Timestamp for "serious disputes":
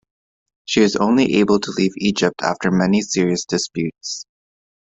3.03-4.25